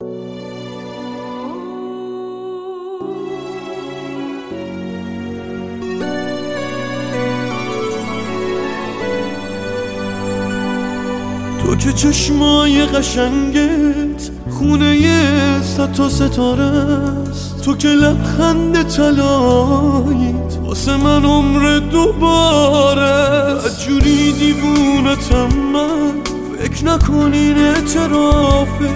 [0.00, 0.06] تو
[11.78, 17.62] که چشمای قشنگت خونه ست تا ستاره است.
[17.64, 26.12] تو که لبخند تلاییت واسه من عمر دوباره جوری دیوونتم من
[26.58, 28.90] فکر نکنین اعترافه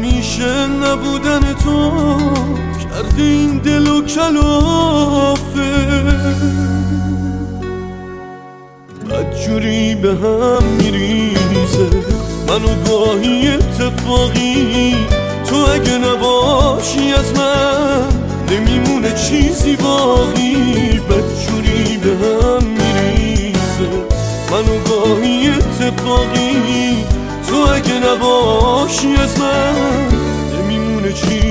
[0.00, 1.92] همیشه نبودن تو
[2.82, 5.70] کرده این دل و کلافه.
[9.10, 11.90] بدجوری به هم میریزه
[12.48, 14.96] منو گاهی اتفاقی.
[15.46, 18.08] تو اگه نباشی از من
[18.50, 21.00] نمیمونه چیزی باقی.
[21.10, 23.90] بدجوری به هم میریزه
[24.50, 27.04] منو گاهی اتفاقی.
[27.48, 28.59] تو اگه نباشی
[28.98, 30.08] از من
[30.52, 31.49] نمیمونه چیزی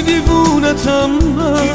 [0.00, 1.68] بدجوری دیوونتم من.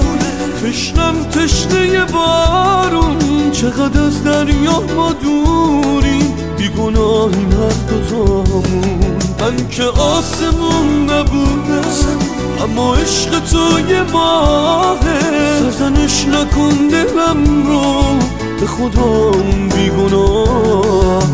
[0.64, 3.52] تشنم تشنه بارون.
[3.52, 6.34] چقدر از دریا ما دوری.
[6.58, 8.66] بیگناه این هر دوتامون.
[9.40, 11.86] من که آسمون نبودم
[12.64, 15.60] اما عشق تو یه ماهه.
[15.60, 18.04] سرزنش نکن دلم رو.
[18.60, 21.26] به خدا اون بیگناهه.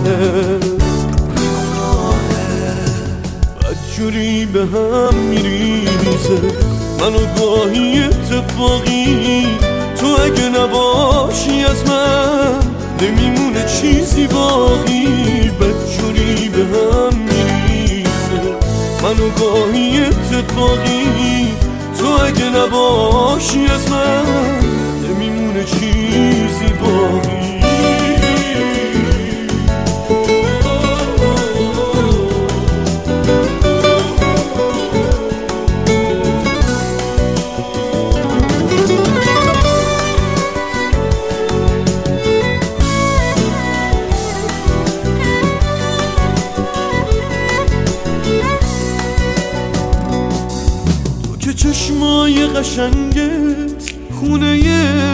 [3.98, 6.81] جوری به هم میریزه.
[7.02, 9.48] منو گاهی اتفاقی
[10.00, 12.60] تو اگه نباشی از من
[13.02, 18.56] نمیمونه چیزی باقی بدجوری به هم میریزه.
[19.04, 21.08] منو گاهی اتفاقی
[22.00, 24.31] تو اگه نباشی از من
[51.72, 54.64] چشمای قشنگت خونه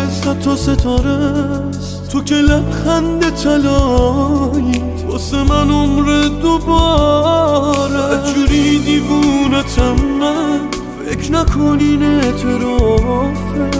[0.09, 2.09] ست تا ستاره است.
[2.11, 10.59] تو که لبخند تلاییت واسه من عمر دوباره جوری دیوونتم من
[11.05, 13.71] فکر نکنین اعترافه.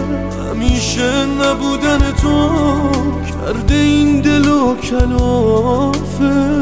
[0.50, 2.50] همیشه نبودن تو
[3.30, 6.57] کرده این دل و کلافه.